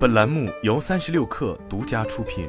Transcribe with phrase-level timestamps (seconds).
[0.00, 2.48] 本栏目由三十六氪独家出品。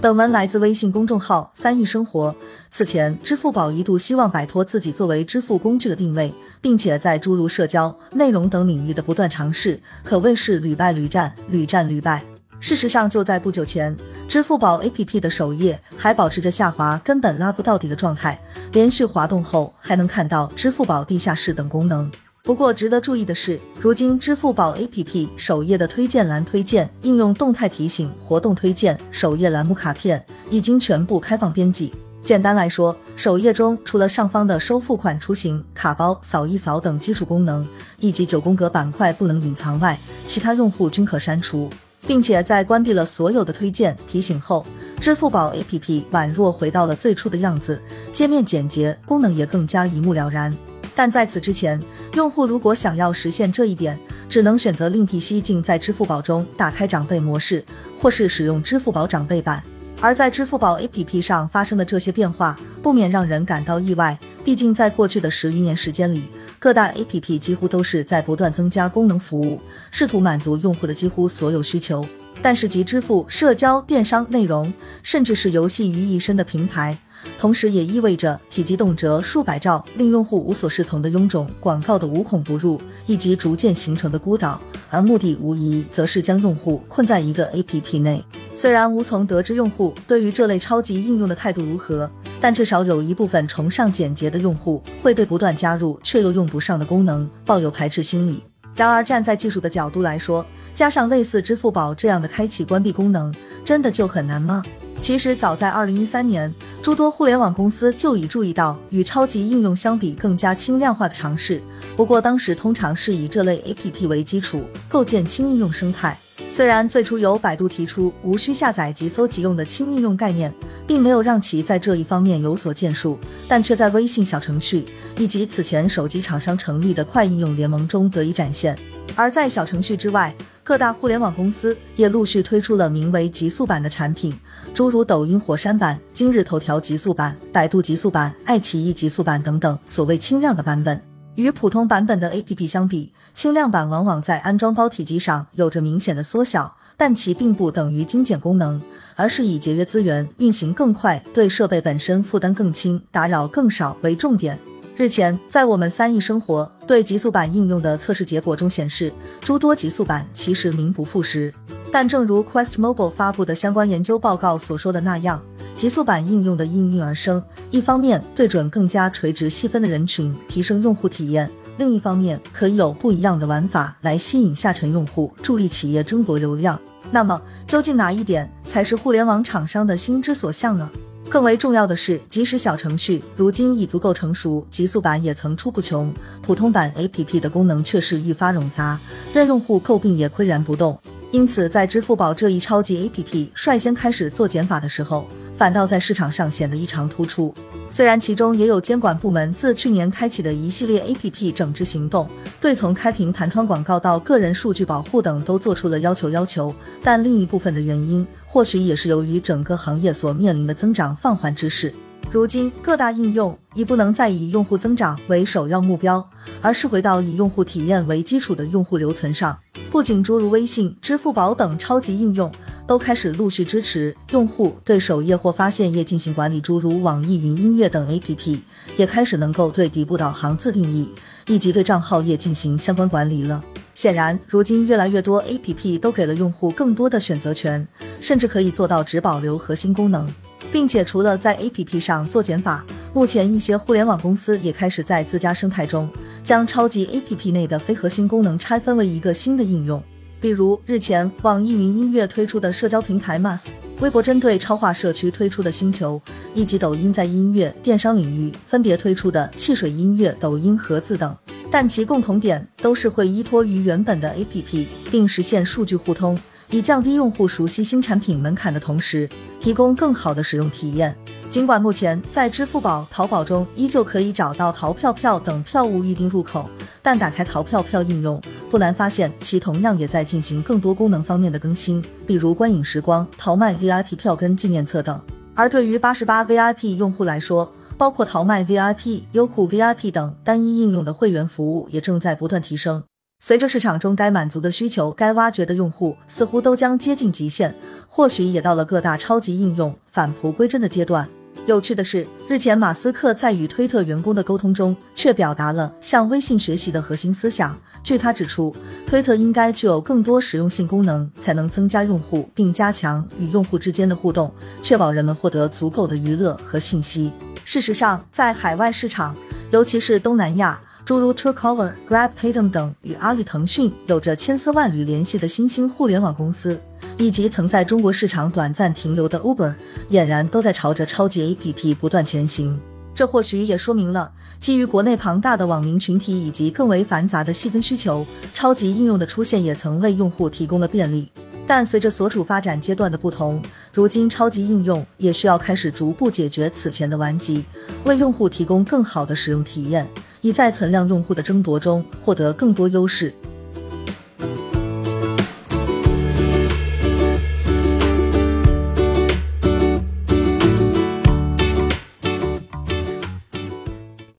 [0.00, 2.34] 本文来自微信公众号“三亿生活”。
[2.72, 6.32] 此前，支付宝一度希望摆脱自己作为支付工具的定位，
[6.62, 12.24] 并且在诸如社交、内容等领域的不断尝试，可谓是屡败屡战，屡战屡败。
[12.58, 13.94] 事实上，就在不久前，
[14.26, 18.40] 支付宝 APP 的首页还保持着下滑、根本拉不到底的状态，
[18.72, 22.10] 连续滑动后还能看到支付宝地下室等功能。
[22.46, 31.94] 不过，值得注意的是，如今支付宝 APP 首页的推荐栏、推荐、应用动态提醒、活动推荐、首页栏目卡片已经全部开放编辑。
[32.22, 37.66] 简单来说，首页中除了上方的收付款出行、卡包、扫一扫等基础功能，
[37.98, 41.70] 以及九宫格板块不能隐藏外，其他用户均可删除，
[42.06, 44.66] 并且在关闭了所有的推荐提醒后，
[45.00, 47.80] 支付宝 APP 宛若回到了最初的样子，
[48.12, 50.54] 界面简洁，功能也更加一目了然。
[50.94, 51.80] 但在此之前，
[52.14, 53.98] 用户如果想要实现这一点，
[54.28, 57.64] 只能选择另辟蹊径，在支付宝中打开长辈模式，
[57.98, 59.62] 或是使用支付宝长辈版。
[60.00, 64.18] 而在支付宝 APP 上发生的这些变化，不免让人感到意外。
[64.44, 66.24] 毕竟在过去的十余年时间里，
[66.58, 72.06] 各大 APP 几乎都是在不断增加功能服务，试图满足用户的几乎所有需求。
[72.42, 74.70] 但是集支付、社交、电商、内容，
[75.02, 76.98] 甚至是游戏于一身的平台。
[77.38, 88.24] 同时也意味着体积动辄数百兆、令用户无所适从的臃肿广告的无孔不入，以及逐渐形成的孤岛，而目的无疑则是将用户困在一个 APP 内。
[88.54, 92.08] 虽然无从得知用户对于这类超级应用的态度如何，
[92.40, 98.42] 但至少有一部分崇尚简洁的用户会对不断加入却又用不上的功能抱有排斥心理。
[98.76, 104.62] 然而，站在技术的角度来说，加上类似支付宝这样的开启关闭功能，真的就很难吗？
[105.00, 111.62] 其实早在二零一三年，诸多互联网公司就已注意到与超级应用相比更加轻量化的尝试。
[111.94, 116.18] 不过当时通常是以这类 APP 为基础构建轻应用生态。
[116.50, 120.52] 虽然最初由百度提出无需下载即搜即用的轻应用概念，
[120.86, 124.86] 并没有让其在这一方面有所建树，但却在微信小程序
[125.18, 128.78] 以及此前手机厂商成立的快应用联盟中得以展现。
[129.16, 130.34] 而在小程序之外，
[130.64, 134.34] 各大互联网公司也陆续推出了名为“极速版”的产品，
[134.72, 140.98] 诸如抖音火山版、今日头条极速版、百度极速版、爱奇艺极速版等等，所谓轻量的版本。
[141.34, 148.80] 与普通版本的 APP 相比，轻量版往往在安装包体积上有着明显的缩小，但其并不等于精简功能，
[149.16, 154.58] 而是以节约资源、运行更快、对设备本身负担更轻、打扰更少为重点。
[154.96, 161.52] 日前，在我们三亿生活对极速版应用的测试结果中显示，诸多极速版其实名不副实。
[161.90, 165.42] 但正如 Quest Mobile 发布的相关研究报告所说的那样，
[165.74, 176.80] 极速版应用的应运而生，一方面对准更加垂直细分的人群，提升用户体验；另一方面可以有不一样的玩法来吸引下沉用户，助力企业争夺流量。
[177.10, 180.88] 那么，究竟哪一点才是互联网厂商的心之所向呢？
[181.28, 186.12] 更为重要的是，即使小程序如今已足够成熟，极速版也层出不穷，
[186.42, 189.00] 普通版 APP 的功能却是愈发冗杂，
[189.32, 190.98] 任用户诟病也岿然不动。
[191.32, 195.26] 因此，在支付宝这一超级 APP 率先开始做减法的时候，
[195.56, 197.52] 反倒在市场上显得异常突出。
[197.90, 202.28] 虽然其中也有监管部门自去年开启的一系列 APP 整治行动，
[202.64, 208.26] 对从开屏弹窗广告到个人数据保护等都做出了要求要求，但另一部分的原因。
[208.46, 211.92] 或许也是由于整个行业所面临的增长放缓之势，
[212.30, 216.26] 如今各大应用已不能再以用户增长为首要目标，
[216.62, 219.58] 而是回到以用户体验为基础的用户留存上。
[219.90, 222.50] 不仅诸如微信、支付宝等超级应用
[222.86, 228.60] 都开始陆续支持用户对首页或发现页进行管理，诸如网易云音乐等 APP
[228.96, 231.12] 也开始能够对底部导航自定义，
[231.46, 233.62] 以及对账号页进行相关管理了。
[233.94, 237.86] 显然，如今越来越多 APP 都给了用户更多的选择权，
[238.20, 240.28] 甚至可以做到只保留核心功能，
[240.72, 246.10] 并且除了在 APP 上做减法，目前一些互联网公司也开始在自家生态中
[246.42, 250.02] 将超级 APP 内的非核心功能拆分为一个新的应用。
[250.44, 253.68] 比如日前网易云音乐推出的社交平台 Mas，
[254.00, 256.20] 微博针对超话社区推出的星球，
[256.52, 261.34] 以及抖音在音乐电商领域分别推出的汽水音乐、抖音盒子等。
[261.70, 266.38] 但其共同点都是会依托于原本的 APP，并实现数据互通，
[266.68, 269.26] 以降低用户熟悉新产品门槛的同时，
[269.58, 271.16] 提供更好的使用体验。
[271.48, 276.68] 尽管目前在支付宝、淘宝中依旧可以找到淘票票等票务预订入口，
[277.00, 278.42] 但打开淘票票应用，
[278.74, 285.20] 不难发现其同样也在进行更多功能方面的更新，比如观影时光、淘卖 VIP 票根纪念册等。
[285.54, 293.04] 而对于八十八 VIP 用户来说，包括淘麦 VIP、优酷 VIP 等单一应用的会员服务也正在不断提升。
[293.38, 297.76] 随着市场中该满足的需求、该挖掘的用户似乎都将接近极限，
[298.08, 301.28] 或许也到了各大超级应用返璞归真的阶段。
[301.66, 307.78] 有趣的是，日前马斯克在与推特员工的沟通中，却表达了向微信学习的核心思想。
[308.02, 308.76] 据他指出，
[309.06, 314.52] 推特应该具有更多实用性功能，才能增加用户，并加强与用户之间的互动，
[314.82, 317.32] 确保人们获得足够的娱乐和信息。
[317.64, 319.34] 事实上，在海外市场，
[319.70, 326.78] 尤其是东南亚，诸如 Truecaller、Grab、Paytm 等与阿里、腾讯有着千丝万缕联系的新兴互联网公司，
[327.16, 329.74] 以及曾在中国市场短暂停留的 Uber，
[330.10, 332.80] 俨然都在朝着超级 APP 不断前行。
[333.14, 334.32] 这或许也说明了。
[334.58, 341.30] 基于国内庞大的网民群体以及更为繁杂的细分需求，超级应用的出现也曾为用户提供了便利。
[341.66, 343.62] 但随着所处发展阶段的不同，
[343.92, 347.64] 如今超级应用也需要开始逐步解决此前的顽疾，
[348.04, 350.08] 为用户提供更好的使用体验，
[350.40, 353.34] 以在存量用户的争夺中获得更多优势。